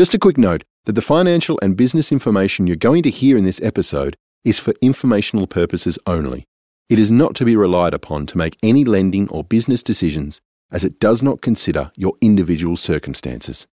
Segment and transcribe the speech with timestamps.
[0.00, 3.44] Just a quick note that the financial and business information you're going to hear in
[3.44, 6.46] this episode is for informational purposes only.
[6.88, 10.40] It is not to be relied upon to make any lending or business decisions
[10.72, 13.66] as it does not consider your individual circumstances.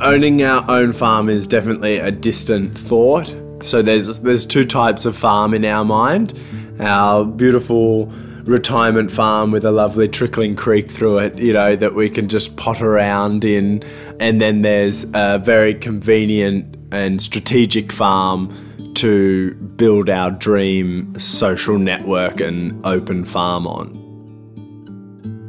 [0.00, 3.34] Owning our own farm is definitely a distant thought.
[3.64, 6.38] So there's there's two types of farm in our mind.
[6.78, 8.12] Our beautiful
[8.44, 12.56] retirement farm with a lovely trickling creek through it, you know, that we can just
[12.56, 13.82] pot around in.
[14.20, 18.52] And then there's a very convenient and strategic farm
[18.94, 23.98] to build our dream social network and open farm on.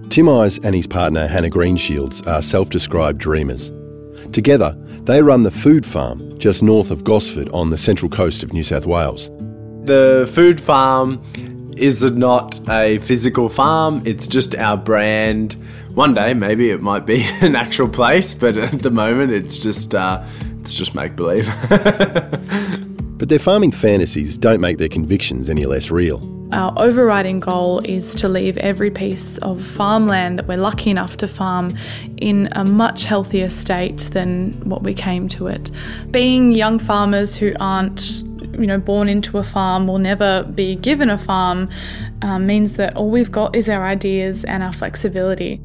[0.10, 3.72] Tim Eyes and his partner Hannah Greenshields are self described dreamers.
[4.32, 8.54] Together, they run the food farm just north of Gosford on the central coast of
[8.54, 9.30] New South Wales.
[9.86, 11.22] The food farm
[11.78, 15.54] is not a physical farm, it's just our brand.
[15.94, 19.94] One day, maybe it might be an actual place, but at the moment, it's just
[19.94, 20.24] uh,
[20.62, 21.48] it's just make believe.
[23.18, 26.30] but their farming fantasies don't make their convictions any less real.
[26.54, 31.28] Our overriding goal is to leave every piece of farmland that we're lucky enough to
[31.28, 31.76] farm
[32.18, 35.72] in a much healthier state than what we came to it.
[36.12, 38.22] Being young farmers who aren't
[38.54, 41.70] you know born into a farm will never be given a farm
[42.22, 45.62] um, means that all we've got is our ideas and our flexibility.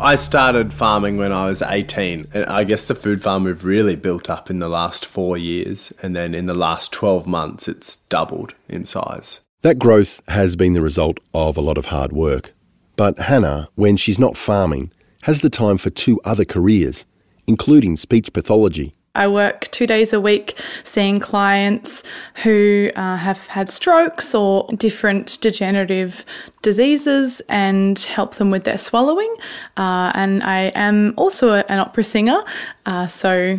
[0.00, 2.26] I started farming when I was 18.
[2.32, 5.92] And I guess the food farm we've really built up in the last four years.
[6.00, 9.40] And then in the last 12 months, it's doubled in size.
[9.62, 12.52] That growth has been the result of a lot of hard work.
[12.94, 17.04] But Hannah, when she's not farming, has the time for two other careers,
[17.48, 22.04] including speech pathology I work two days a week seeing clients
[22.42, 26.24] who uh, have had strokes or different degenerative
[26.62, 29.34] diseases and help them with their swallowing.
[29.76, 32.42] Uh, and I am also an opera singer,
[32.86, 33.58] uh, so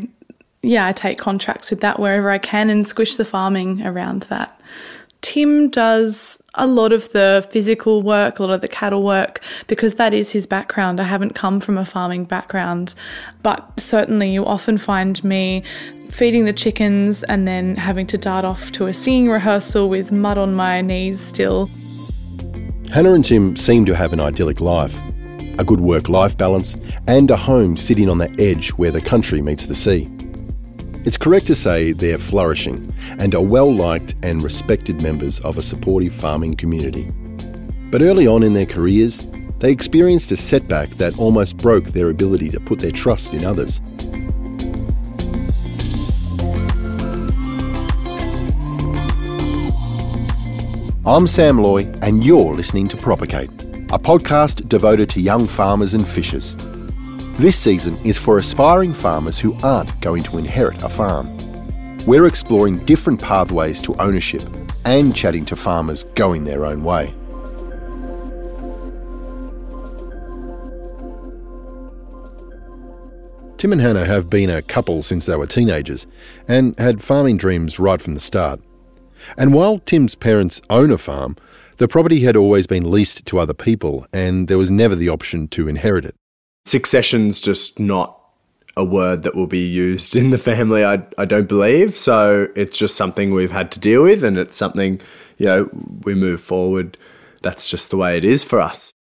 [0.61, 4.58] yeah, I take contracts with that wherever I can and squish the farming around that.
[5.21, 9.95] Tim does a lot of the physical work, a lot of the cattle work, because
[9.95, 10.99] that is his background.
[10.99, 12.95] I haven't come from a farming background,
[13.43, 15.63] but certainly you often find me
[16.09, 20.37] feeding the chickens and then having to dart off to a singing rehearsal with mud
[20.37, 21.69] on my knees still.
[22.91, 24.99] Hannah and Tim seem to have an idyllic life
[25.59, 26.75] a good work life balance,
[27.07, 30.09] and a home sitting on the edge where the country meets the sea.
[31.05, 35.61] It's correct to say they're flourishing and are well liked and respected members of a
[35.61, 37.09] supportive farming community.
[37.89, 39.25] But early on in their careers,
[39.59, 43.79] they experienced a setback that almost broke their ability to put their trust in others.
[51.05, 53.49] I'm Sam Loy, and you're listening to Propagate,
[53.89, 56.57] a podcast devoted to young farmers and fishers.
[57.39, 61.37] This season is for aspiring farmers who aren't going to inherit a farm.
[62.05, 64.43] We're exploring different pathways to ownership
[64.83, 67.13] and chatting to farmers going their own way.
[73.57, 76.07] Tim and Hannah have been a couple since they were teenagers
[76.49, 78.59] and had farming dreams right from the start.
[79.37, 81.37] And while Tim's parents own a farm,
[81.77, 85.47] the property had always been leased to other people and there was never the option
[85.47, 86.18] to inherit it
[86.65, 88.19] succession's just not
[88.77, 91.97] a word that will be used in the family, I, I don't believe.
[91.97, 95.01] So it's just something we've had to deal with, and it's something,
[95.37, 95.69] you know,
[96.03, 96.97] we move forward.
[97.41, 98.93] That's just the way it is for us.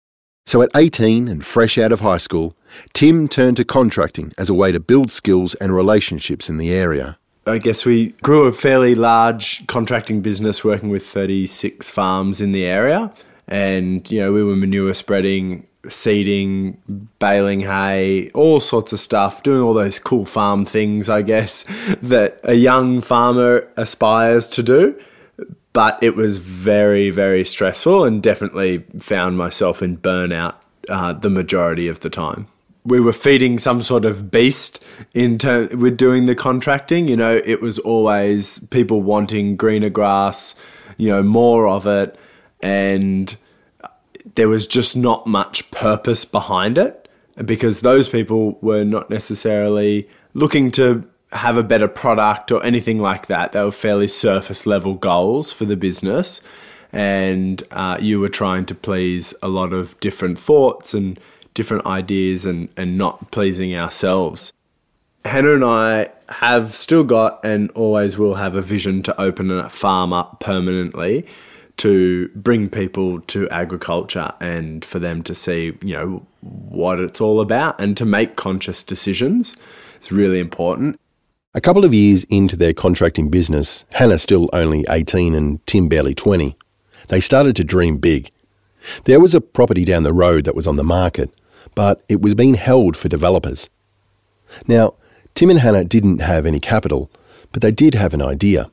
[0.45, 2.55] So at 18 and fresh out of high school,
[2.93, 7.17] Tim turned to contracting as a way to build skills and relationships in the area.
[7.45, 12.65] I guess we grew a fairly large contracting business working with 36 farms in the
[12.65, 13.11] area.
[13.47, 16.81] And, you know, we were manure spreading seeding,
[17.19, 21.63] baling hay, all sorts of stuff, doing all those cool farm things, I guess,
[22.01, 24.99] that a young farmer aspires to do.
[25.73, 30.55] But it was very, very stressful and definitely found myself in burnout
[30.89, 32.47] uh, the majority of the time.
[32.83, 34.83] We were feeding some sort of beast
[35.13, 37.07] in term with doing the contracting.
[37.07, 40.55] You know, it was always people wanting greener grass,
[40.97, 42.17] you know, more of it.
[42.63, 43.35] And
[44.37, 47.09] there was just not much purpose behind it
[47.43, 53.25] because those people were not necessarily looking to have a better product or anything like
[53.25, 53.51] that.
[53.51, 56.39] They were fairly surface level goals for the business.
[56.93, 61.19] And uh, you were trying to please a lot of different thoughts and
[61.55, 64.53] different ideas and, and not pleasing ourselves.
[65.25, 69.67] Hannah and I have still got and always will have a vision to open a
[69.67, 71.25] farm up permanently
[71.77, 77.39] to bring people to agriculture and for them to see, you know, what it's all
[77.39, 79.55] about and to make conscious decisions.
[79.95, 80.99] It's really important.
[81.53, 86.13] A couple of years into their contracting business, Hannah still only 18 and Tim barely
[86.13, 86.55] 20,
[87.07, 88.31] they started to dream big.
[89.05, 91.31] There was a property down the road that was on the market,
[91.75, 93.69] but it was being held for developers.
[94.67, 94.95] Now,
[95.35, 97.09] Tim and Hannah didn't have any capital,
[97.51, 98.69] but they did have an idea.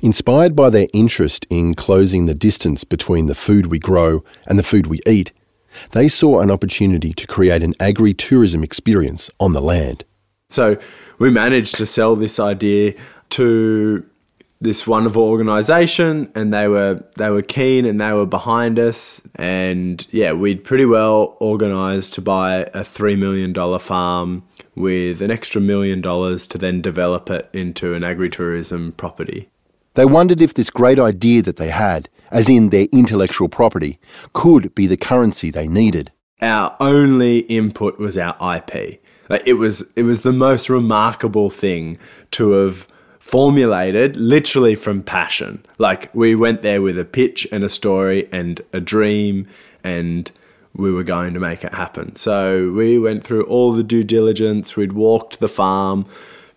[0.00, 4.62] Inspired by their interest in closing the distance between the food we grow and the
[4.62, 5.32] food we eat,
[5.90, 10.04] they saw an opportunity to create an agri tourism experience on the land.
[10.48, 10.78] So
[11.18, 12.94] we managed to sell this idea
[13.30, 14.04] to
[14.60, 20.06] this wonderful organization and they were they were keen and they were behind us and
[20.10, 24.42] yeah we'd pretty well organized to buy a 3 million dollar farm
[24.74, 29.50] with an extra million dollars to then develop it into an agritourism property
[29.94, 33.98] they wondered if this great idea that they had, as in their intellectual property,
[34.32, 36.10] could be the currency they needed.
[36.42, 39.02] Our only input was our IP.
[39.28, 41.98] Like it was it was the most remarkable thing
[42.32, 42.86] to have
[43.18, 45.64] formulated literally from passion.
[45.78, 49.46] Like we went there with a pitch and a story and a dream
[49.82, 50.30] and
[50.76, 52.16] we were going to make it happen.
[52.16, 56.04] So we went through all the due diligence, we'd walked the farm,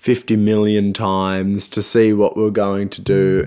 [0.08, 3.46] 50 million times to see what we are going to do.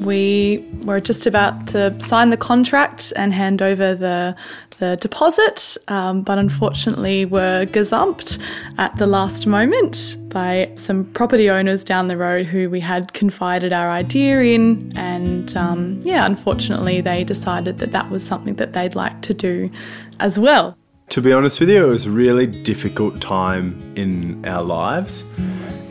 [0.00, 4.34] We were just about to sign the contract and hand over the
[4.78, 8.40] the deposit, um, but unfortunately were gazumped
[8.78, 13.70] at the last moment by some property owners down the road who we had confided
[13.74, 18.94] our idea in, and um, yeah, unfortunately they decided that that was something that they'd
[18.94, 19.70] like to do
[20.18, 20.78] as well.
[21.10, 25.24] To be honest with you, it was a really difficult time in our lives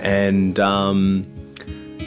[0.04, 1.24] and um,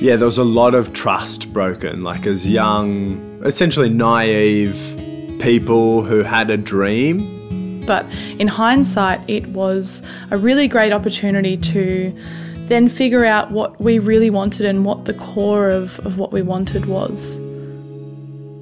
[0.00, 2.02] yeah, there was a lot of trust broken.
[2.02, 4.76] Like as young, essentially naive
[5.40, 7.84] people who had a dream.
[7.86, 8.04] But
[8.38, 12.14] in hindsight, it was a really great opportunity to
[12.66, 16.42] then figure out what we really wanted and what the core of, of what we
[16.42, 17.38] wanted was.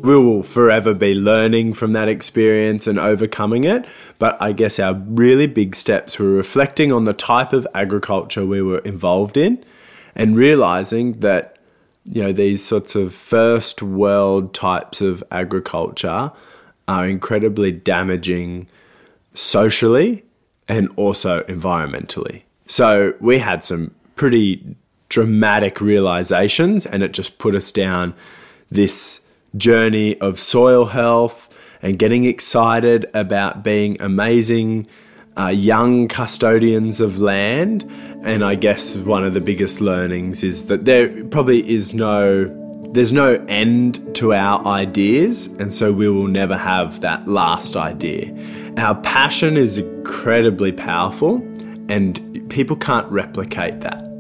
[0.04, 3.86] We will forever be learning from that experience and overcoming it.
[4.18, 8.60] But I guess our really big steps were reflecting on the type of agriculture we
[8.60, 9.64] were involved in
[10.14, 11.56] and realizing that,
[12.04, 16.32] you know, these sorts of first world types of agriculture
[16.86, 18.66] are incredibly damaging
[19.32, 20.22] socially
[20.68, 22.42] and also environmentally.
[22.66, 24.76] So we had some pretty
[25.08, 28.12] dramatic realizations and it just put us down
[28.70, 29.22] this
[29.56, 31.48] journey of soil health
[31.82, 34.86] and getting excited about being amazing
[35.36, 37.84] uh, young custodians of land.
[38.24, 42.60] And I guess one of the biggest learnings is that there probably is no
[42.94, 48.32] there's no end to our ideas, and so we will never have that last idea.
[48.78, 51.38] Our passion is incredibly powerful,
[51.88, 54.13] and people can't replicate that.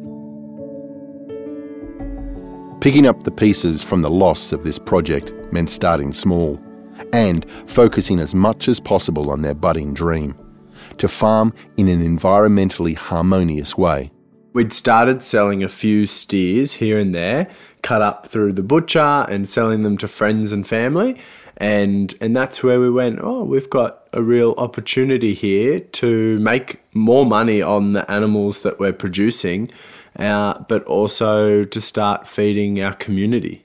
[2.84, 6.60] Picking up the pieces from the loss of this project meant starting small
[7.14, 10.36] and focusing as much as possible on their budding dream
[10.98, 14.12] to farm in an environmentally harmonious way.
[14.52, 17.48] We'd started selling a few steers here and there,
[17.80, 21.18] cut up through the butcher and selling them to friends and family.
[21.56, 26.82] And, and that's where we went, oh, we've got a real opportunity here to make
[26.92, 29.70] more money on the animals that we're producing
[30.18, 33.64] uh, but also to start feeding our community.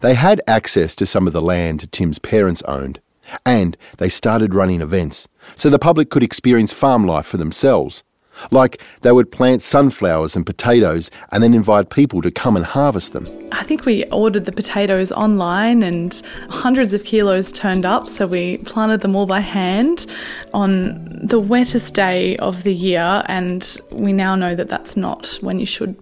[0.00, 3.00] They had access to some of the land Tim's parents owned,
[3.46, 8.02] and they started running events so the public could experience farm life for themselves
[8.50, 13.12] like they would plant sunflowers and potatoes and then invite people to come and harvest
[13.12, 13.26] them.
[13.52, 18.58] I think we ordered the potatoes online and hundreds of kilos turned up, so we
[18.58, 20.06] planted them all by hand
[20.52, 25.60] on the wettest day of the year, and we now know that that's not when
[25.60, 25.96] you should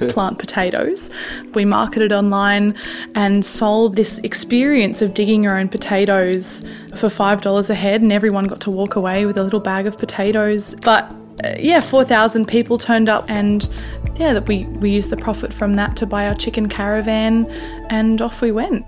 [0.08, 1.10] plant potatoes.
[1.54, 2.74] We marketed online
[3.14, 6.62] and sold this experience of digging your own potatoes
[6.96, 9.98] for $5 a head, and everyone got to walk away with a little bag of
[9.98, 10.74] potatoes.
[10.82, 13.68] But uh, yeah, 4,000 people turned up, and
[14.16, 17.46] yeah, that we, we used the profit from that to buy our chicken caravan,
[17.90, 18.84] and off we went.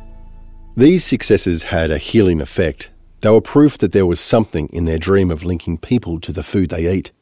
[0.76, 2.90] These successes had a healing effect.
[3.20, 6.42] They were proof that there was something in their dream of linking people to the
[6.42, 7.12] food they eat.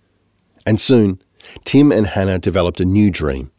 [0.64, 1.20] And soon,
[1.64, 3.50] Tim and Hannah developed a new dream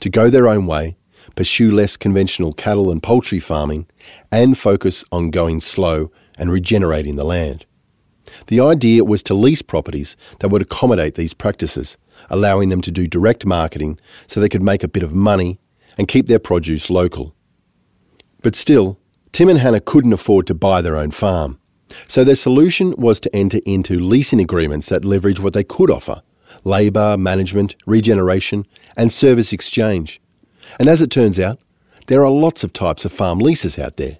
[0.00, 0.96] to go their own way,
[1.36, 3.86] pursue less conventional cattle and poultry farming,
[4.30, 7.64] and focus on going slow and regenerating the land.
[8.46, 11.98] The idea was to lease properties that would accommodate these practices,
[12.30, 15.58] allowing them to do direct marketing so they could make a bit of money
[15.98, 17.34] and keep their produce local.
[18.42, 18.98] But still,
[19.32, 21.58] Tim and Hannah couldn't afford to buy their own farm.
[22.08, 26.22] So their solution was to enter into leasing agreements that leverage what they could offer
[26.64, 28.66] labour, management, regeneration,
[28.96, 30.20] and service exchange.
[30.80, 31.60] And as it turns out,
[32.06, 34.18] there are lots of types of farm leases out there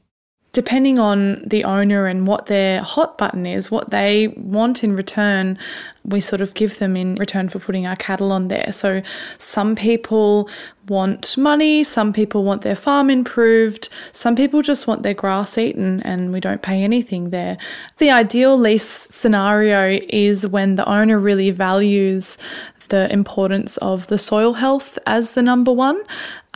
[0.57, 5.59] depending on the owner and what their hot button is, what they want in return,
[6.03, 8.73] we sort of give them in return for putting our cattle on there.
[8.73, 9.03] So
[9.37, 10.49] some people
[10.89, 16.01] want money, some people want their farm improved, some people just want their grass eaten
[16.05, 17.59] and we don't pay anything there.
[17.99, 22.39] The ideal lease scenario is when the owner really values
[22.89, 26.03] the importance of the soil health as the number one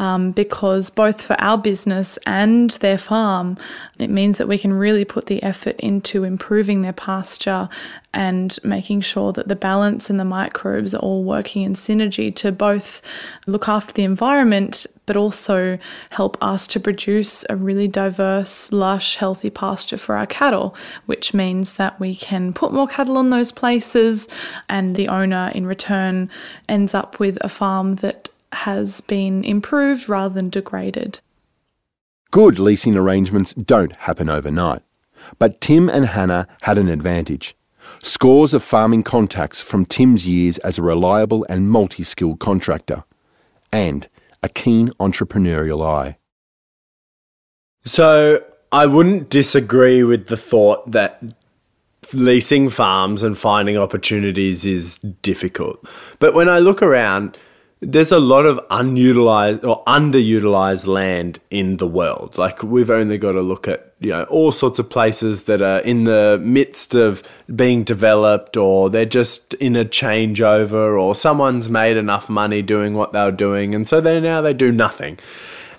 [0.01, 3.59] um, because both for our business and their farm,
[3.99, 7.69] it means that we can really put the effort into improving their pasture
[8.15, 12.51] and making sure that the balance and the microbes are all working in synergy to
[12.51, 13.03] both
[13.47, 15.77] look after the environment but also
[16.11, 20.73] help us to produce a really diverse, lush, healthy pasture for our cattle,
[21.07, 24.29] which means that we can put more cattle on those places
[24.69, 26.31] and the owner in return
[26.69, 31.19] ends up with a farm that has been improved rather than degraded.
[32.31, 34.83] Good leasing arrangements don't happen overnight.
[35.41, 37.57] But Tim and Hannah had an advantage.
[38.01, 43.03] Scores of farming contacts from Tim's years as a reliable and multi skilled contractor,
[43.73, 44.09] and
[44.43, 46.17] a keen entrepreneurial eye.
[47.85, 51.23] So, I wouldn't disagree with the thought that
[52.13, 55.85] leasing farms and finding opportunities is difficult.
[56.19, 57.37] But when I look around,
[57.81, 62.37] there's a lot of unutilized or underutilized land in the world.
[62.37, 65.81] Like we've only got to look at you know all sorts of places that are
[65.81, 67.23] in the midst of
[67.55, 73.13] being developed or they're just in a changeover or someone's made enough money doing what
[73.13, 75.19] they were doing and so they now they do nothing.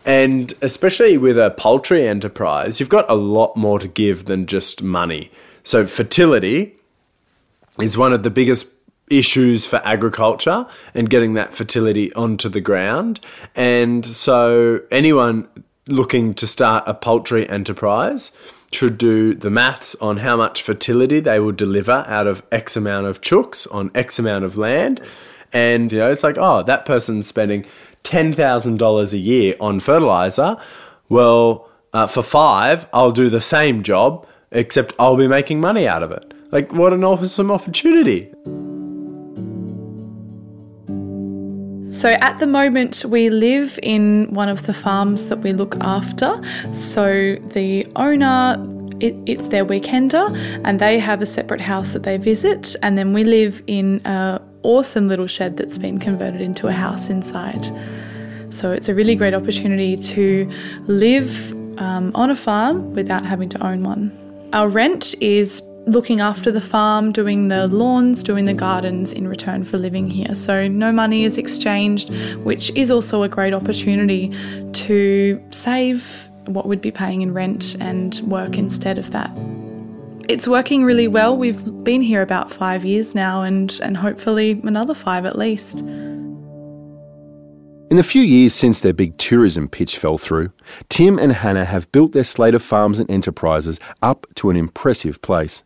[0.03, 4.81] And especially with a poultry enterprise, you've got a lot more to give than just
[4.81, 5.31] money.
[5.61, 6.75] So fertility
[7.79, 8.67] is one of the biggest
[9.11, 10.65] issues for agriculture
[10.95, 13.19] and getting that fertility onto the ground.
[13.55, 15.47] And so, anyone
[15.87, 18.31] looking to start a poultry enterprise
[18.71, 23.05] should do the maths on how much fertility they will deliver out of X amount
[23.05, 25.01] of chooks on X amount of land.
[25.53, 27.65] And, you know, it's like, oh, that person's spending
[28.05, 30.55] $10,000 a year on fertilizer.
[31.09, 36.03] Well, uh, for five, I'll do the same job, except I'll be making money out
[36.03, 36.33] of it.
[36.51, 38.31] Like, what an awesome opportunity.
[41.91, 46.39] So at the moment, we live in one of the farms that we look after.
[46.71, 48.55] So the owner
[49.01, 53.13] it, it's their weekender and they have a separate house that they visit and then
[53.13, 57.65] we live in an awesome little shed that's been converted into a house inside
[58.51, 60.49] so it's a really great opportunity to
[60.85, 64.15] live um, on a farm without having to own one
[64.53, 69.63] our rent is looking after the farm, doing the lawns, doing the gardens in return
[69.63, 70.35] for living here.
[70.35, 72.09] So no money is exchanged,
[72.43, 74.31] which is also a great opportunity
[74.73, 79.35] to save what we'd be paying in rent and work instead of that.
[80.29, 81.35] It's working really well.
[81.35, 85.79] We've been here about five years now and, and hopefully another five at least.
[87.89, 90.53] In the few years since their big tourism pitch fell through,
[90.87, 95.21] Tim and Hannah have built their slate of farms and enterprises up to an impressive
[95.21, 95.65] place.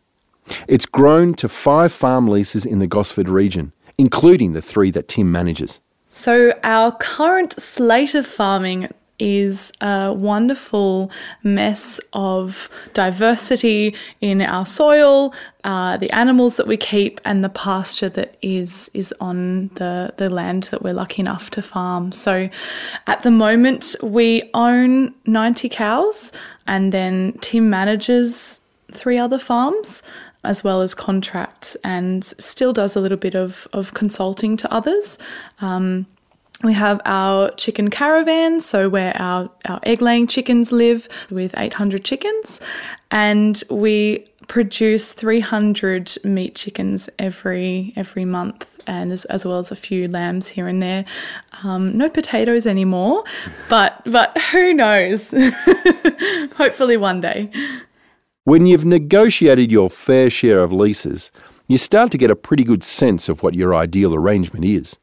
[0.68, 5.30] It's grown to five farm leases in the Gosford region, including the three that Tim
[5.30, 5.80] manages.
[6.08, 8.88] So, our current slate of farming
[9.18, 11.10] is a wonderful
[11.42, 15.32] mess of diversity in our soil,
[15.64, 20.30] uh, the animals that we keep, and the pasture that is is on the the
[20.30, 22.12] land that we're lucky enough to farm.
[22.12, 22.48] So,
[23.06, 26.32] at the moment, we own ninety cows,
[26.66, 28.60] and then Tim manages
[28.92, 30.02] three other farms
[30.46, 35.18] as well as contracts and still does a little bit of, of consulting to others.
[35.60, 36.06] Um,
[36.62, 42.02] we have our chicken caravan, so where our, our egg laying chickens live with 800
[42.02, 42.60] chickens,
[43.10, 49.76] and we produce 300 meat chickens every every month, and as, as well as a
[49.76, 51.04] few lambs here and there.
[51.62, 53.24] Um, no potatoes anymore,
[53.68, 55.34] but but who knows?
[56.56, 57.50] Hopefully one day.
[58.46, 61.32] When you've negotiated your fair share of leases,
[61.66, 65.00] you start to get a pretty good sense of what your ideal arrangement is.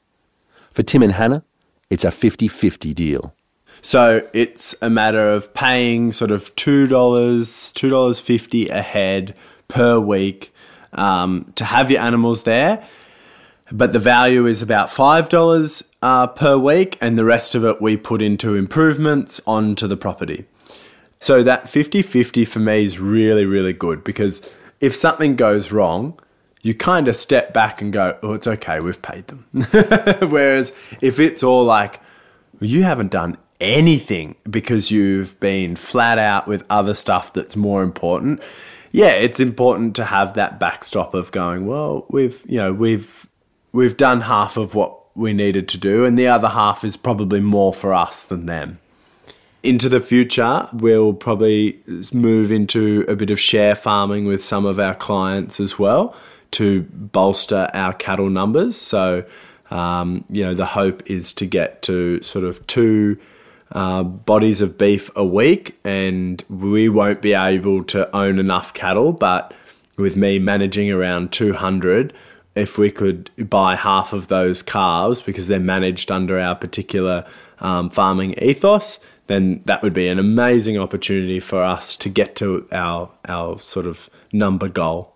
[0.71, 1.43] For Tim and Hannah,
[1.89, 3.35] it's a 50 50 deal.
[3.81, 9.35] So it's a matter of paying sort of $2, $2.50 a head
[9.67, 10.53] per week
[10.93, 12.87] um, to have your animals there.
[13.73, 17.97] But the value is about $5 uh, per week, and the rest of it we
[17.97, 20.45] put into improvements onto the property.
[21.23, 24.41] So that 50-50 for me is really really good because
[24.81, 26.19] if something goes wrong,
[26.61, 29.45] you kind of step back and go, "Oh, it's okay, we've paid them."
[30.29, 32.01] Whereas if it's all like
[32.59, 38.43] you haven't done anything because you've been flat out with other stuff that's more important.
[38.91, 43.29] Yeah, it's important to have that backstop of going, well, we've, you know, we've
[43.71, 47.39] we've done half of what we needed to do and the other half is probably
[47.39, 48.79] more for us than them.
[49.63, 54.77] Into the future, we'll probably move into a bit of share farming with some of
[54.77, 56.13] our clients as well
[56.51, 58.75] to bolster our cattle numbers.
[58.75, 59.23] So,
[59.71, 63.17] um, you know, the hope is to get to sort of two
[63.71, 69.13] uh, bodies of beef a week, and we won't be able to own enough cattle.
[69.13, 69.53] But
[69.95, 72.13] with me managing around 200,
[72.55, 77.25] if we could buy half of those calves because they're managed under our particular
[77.59, 82.67] um, farming ethos, then that would be an amazing opportunity for us to get to
[82.71, 85.15] our our sort of number goal.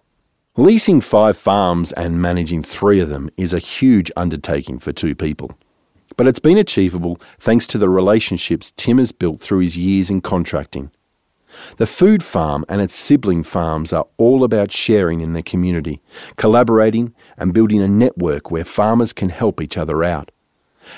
[0.56, 5.52] Leasing five farms and managing three of them is a huge undertaking for two people.
[6.16, 10.22] But it's been achievable thanks to the relationships Tim has built through his years in
[10.22, 10.90] contracting.
[11.78, 16.02] The food farm and its sibling farms are all about sharing in the community,
[16.36, 20.32] collaborating, and building a network where farmers can help each other out.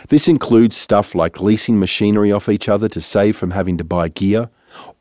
[0.10, 4.10] This includes stuff like leasing machinery off each other to save from having to buy
[4.10, 4.50] gear,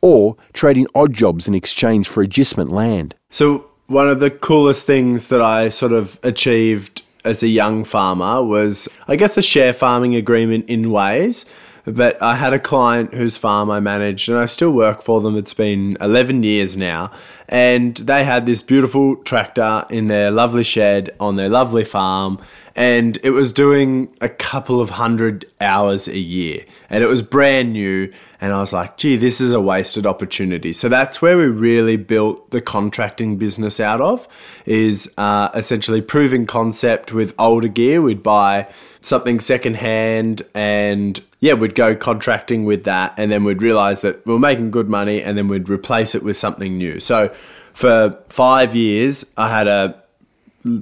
[0.00, 3.14] or trading odd jobs in exchange for agistment land.
[3.30, 8.42] So, one of the coolest things that I sort of achieved as a young farmer
[8.42, 11.44] was, I guess, a share farming agreement in ways.
[11.92, 15.36] But I had a client whose farm I managed, and I still work for them.
[15.36, 17.10] It's been 11 years now.
[17.48, 22.38] And they had this beautiful tractor in their lovely shed on their lovely farm.
[22.76, 26.60] And it was doing a couple of hundred hours a year.
[26.90, 28.12] And it was brand new.
[28.40, 30.72] And I was like, gee, this is a wasted opportunity.
[30.72, 34.28] So that's where we really built the contracting business out of,
[34.66, 38.02] is uh, essentially proving concept with older gear.
[38.02, 38.72] We'd buy
[39.08, 44.34] something secondhand and yeah, we'd go contracting with that and then we'd realize that we
[44.34, 47.00] are making good money and then we'd replace it with something new.
[47.00, 47.28] So
[47.72, 50.02] for five years, I had a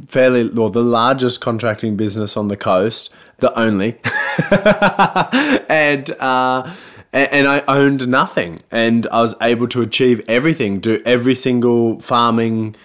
[0.08, 3.98] fairly, well, the largest contracting business on the coast, the only.
[5.68, 6.74] and, uh,
[7.12, 12.76] and I owned nothing and I was able to achieve everything, do every single farming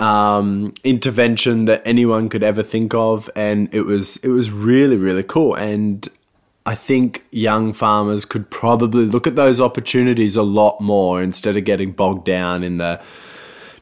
[0.00, 5.22] um, intervention that anyone could ever think of, and it was it was really really
[5.22, 5.54] cool.
[5.54, 6.08] And
[6.66, 11.64] I think young farmers could probably look at those opportunities a lot more instead of
[11.64, 13.02] getting bogged down in the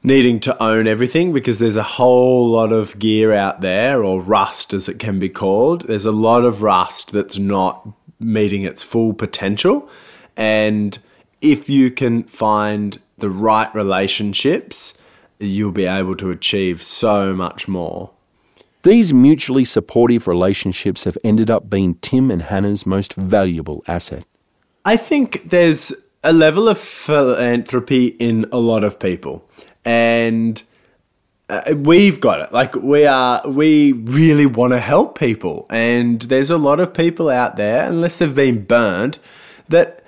[0.02, 4.72] needing to own everything because there's a whole lot of gear out there, or rust
[4.72, 5.86] as it can be called.
[5.86, 7.88] There's a lot of rust that's not
[8.20, 9.88] meeting its full potential.
[10.36, 10.98] And
[11.40, 14.94] if you can find the right relationships,
[15.40, 18.10] you'll be able to achieve so much more.
[18.82, 24.24] These mutually supportive relationships have ended up being Tim and Hannah's most valuable asset.
[24.84, 29.44] I think there's a level of philanthropy in a lot of people,
[29.84, 30.62] and
[31.48, 32.52] uh, we've got it.
[32.52, 37.28] Like we are, we really want to help people, and there's a lot of people
[37.28, 39.18] out there, unless they've been burned,
[39.68, 40.04] that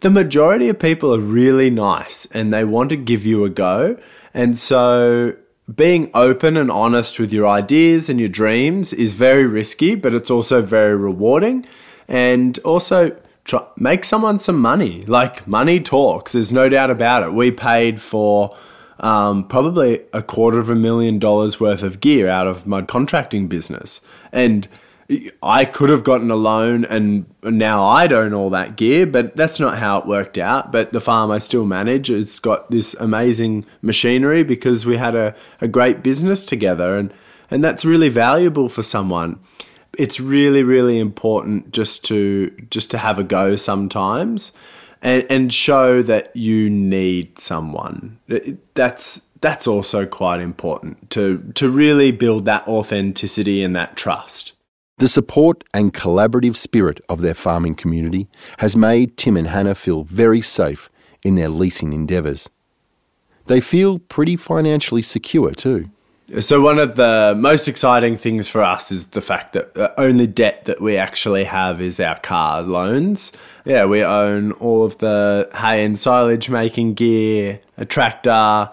[0.00, 3.98] the majority of people are really nice and they want to give you a go.
[4.36, 5.34] And so
[5.74, 10.30] being open and honest with your ideas and your dreams is very risky, but it's
[10.30, 11.64] also very rewarding.
[12.06, 15.02] And also, try, make someone some money.
[15.04, 17.32] Like, money talks, there's no doubt about it.
[17.32, 18.54] We paid for
[19.00, 23.48] um, probably a quarter of a million dollars worth of gear out of my contracting
[23.48, 24.02] business.
[24.32, 24.68] And
[25.42, 29.60] I could have gotten a loan and now I'd own all that gear, but that's
[29.60, 30.72] not how it worked out.
[30.72, 35.34] But the farm I still manage, it's got this amazing machinery because we had a,
[35.60, 37.12] a great business together and,
[37.50, 39.38] and that's really valuable for someone.
[39.96, 44.52] It's really, really important just to just to have a go sometimes
[45.02, 48.18] and, and show that you need someone.
[48.74, 54.52] That's that's also quite important to to really build that authenticity and that trust.
[54.98, 58.28] The support and collaborative spirit of their farming community
[58.60, 60.88] has made Tim and Hannah feel very safe
[61.22, 62.48] in their leasing endeavours.
[63.44, 65.90] They feel pretty financially secure too.
[66.40, 70.26] So, one of the most exciting things for us is the fact that the only
[70.26, 73.32] debt that we actually have is our car loans.
[73.66, 78.70] Yeah, we own all of the hay and silage making gear, a tractor,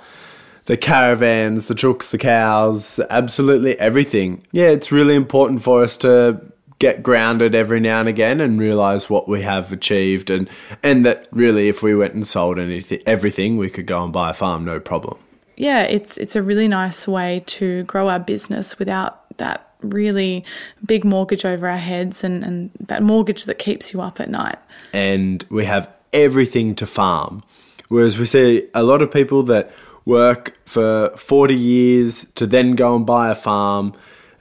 [0.65, 4.43] the caravans, the trucks, the cows, absolutely everything.
[4.51, 6.41] Yeah, it's really important for us to
[6.79, 10.49] get grounded every now and again and realize what we have achieved and
[10.81, 14.31] and that really if we went and sold anything everything we could go and buy
[14.31, 15.17] a farm no problem.
[15.55, 20.43] Yeah it's it's a really nice way to grow our business without that really
[20.85, 24.57] big mortgage over our heads and, and that mortgage that keeps you up at night.
[24.93, 27.43] And we have everything to farm.
[27.89, 29.71] Whereas we see a lot of people that
[30.05, 33.93] work for 40 years to then go and buy a farm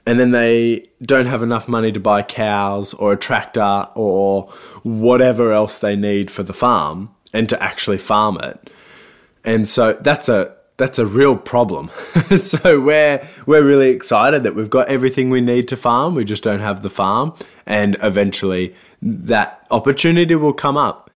[0.05, 4.43] and then they don't have enough money to buy cows or a tractor or
[4.83, 8.69] whatever else they need for the farm and to actually farm it.
[9.45, 11.89] And so that's a that's a real problem.
[12.37, 16.15] so we're we're really excited that we've got everything we need to farm.
[16.15, 17.33] We just don't have the farm
[17.65, 21.11] and eventually that opportunity will come up.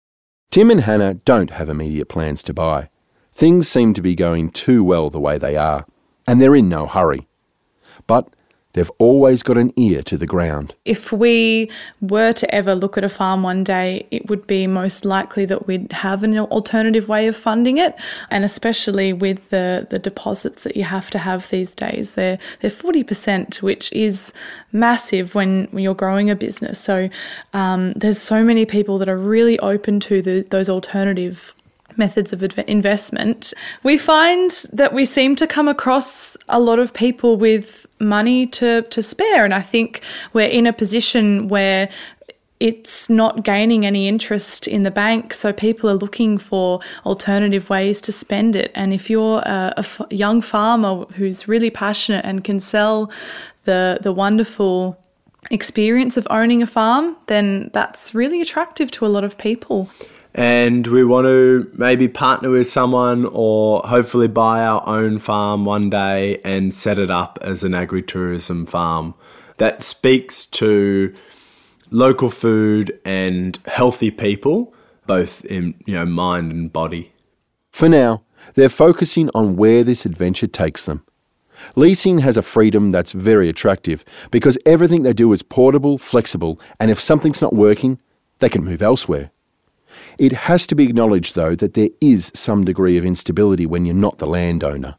[0.51, 2.89] Tim and Hannah don't have immediate plans to buy.
[3.33, 5.85] Things seem to be going too well the way they are,
[6.27, 7.27] and they're in no hurry.
[8.07, 8.27] But
[8.73, 10.73] They've always got an ear to the ground.
[10.83, 11.69] If we
[12.01, 15.67] were to ever look at a farm one day, it would be most likely that
[15.67, 17.95] we'd have an alternative way of funding it.
[18.31, 22.71] And especially with the, the deposits that you have to have these days, they're, they're
[22.71, 24.33] 40%, which is
[24.71, 26.79] massive when, you're growing a business.
[26.79, 27.09] So
[27.53, 31.53] um, there's so many people that are really open to the, those alternative
[31.97, 33.53] methods of investment,
[33.83, 38.81] we find that we seem to come across a lot of people with money to,
[38.83, 39.45] to spare.
[39.45, 40.01] And I think
[40.33, 41.89] we're in a position where
[42.59, 45.33] it's not gaining any interest in the bank.
[45.33, 48.71] So people are looking for alternative ways to spend it.
[48.73, 53.11] And if you're a, a f- young farmer who's really passionate and can sell
[53.65, 54.97] the, the wonderful
[55.51, 59.89] experience of owning a farm, then that's really attractive to a lot of people
[60.35, 65.89] and we want to maybe partner with someone or hopefully buy our own farm one
[65.89, 69.13] day and set it up as an agritourism farm
[69.57, 71.13] that speaks to
[71.91, 74.73] local food and healthy people
[75.05, 77.11] both in you know mind and body
[77.71, 78.23] for now
[78.55, 81.05] they're focusing on where this adventure takes them
[81.75, 86.91] Leasing has a freedom that's very attractive because everything they do is portable, flexible, and
[86.91, 87.99] if something's not working,
[88.39, 89.31] they can move elsewhere.
[90.17, 93.95] It has to be acknowledged, though, that there is some degree of instability when you're
[93.95, 94.95] not the landowner.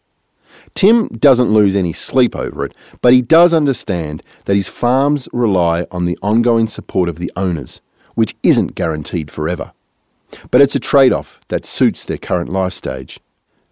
[0.75, 5.85] Tim doesn't lose any sleep over it, but he does understand that his farms rely
[5.91, 7.81] on the ongoing support of the owners,
[8.15, 9.73] which isn't guaranteed forever.
[10.51, 13.21] But it's a trade off that suits their current life stage.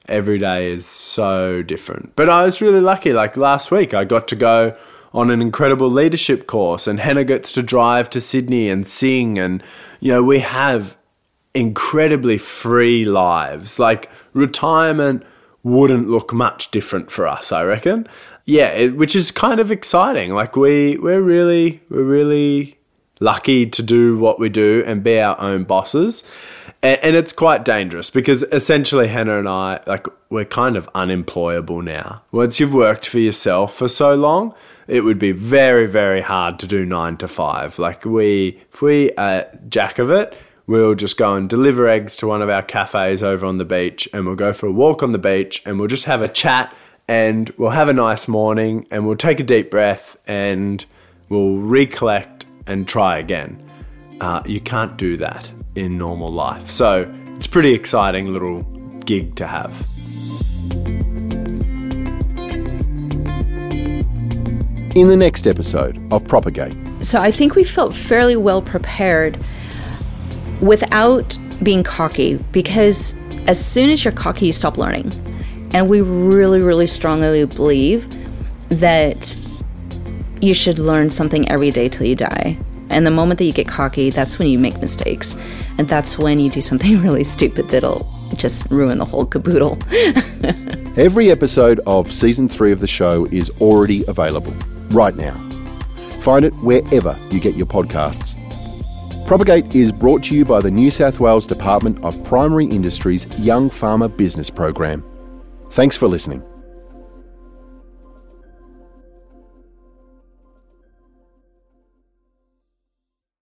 [0.06, 2.14] Every day is so different.
[2.14, 3.12] But I was really lucky.
[3.12, 4.76] Like last week, I got to go
[5.12, 9.38] on an incredible leadership course, and Hannah gets to drive to Sydney and sing.
[9.38, 9.62] And,
[10.00, 10.96] you know, we have
[11.54, 13.78] incredibly free lives.
[13.78, 15.24] Like retirement
[15.62, 18.06] wouldn't look much different for us, I reckon.
[18.44, 20.32] Yeah, it, which is kind of exciting.
[20.32, 22.78] Like we we're really we're really
[23.20, 26.24] lucky to do what we do and be our own bosses.
[26.82, 31.82] And, and it's quite dangerous because essentially Hannah and I like we're kind of unemployable
[31.82, 32.22] now.
[32.32, 34.54] Once you've worked for yourself for so long,
[34.88, 37.78] it would be very very hard to do 9 to 5.
[37.78, 42.26] Like we if we are jack of it, we'll just go and deliver eggs to
[42.26, 45.12] one of our cafes over on the beach and we'll go for a walk on
[45.12, 46.74] the beach and we'll just have a chat
[47.08, 50.86] and we'll have a nice morning and we'll take a deep breath and
[51.28, 53.58] we'll recollect and try again.
[54.20, 56.70] Uh, you can't do that in normal life.
[56.70, 58.62] So it's a pretty exciting little
[59.04, 59.86] gig to have.
[64.94, 66.76] In the next episode of Propagate.
[67.00, 69.38] So I think we felt fairly well prepared
[70.62, 73.14] without being cocky because
[73.46, 75.12] as soon as you're cocky, you stop learning.
[75.74, 78.08] And we really, really strongly believe
[78.68, 79.36] that
[80.40, 82.58] you should learn something every day till you die.
[82.90, 85.36] And the moment that you get cocky, that's when you make mistakes.
[85.78, 89.78] And that's when you do something really stupid that'll just ruin the whole caboodle.
[90.96, 94.54] Every episode of season three of the show is already available
[94.90, 95.34] right now.
[96.20, 98.41] Find it wherever you get your podcasts.
[99.26, 103.70] Propagate is brought to you by the New South Wales Department of Primary Industries Young
[103.70, 105.04] Farmer Business Program.
[105.70, 106.42] Thanks for listening.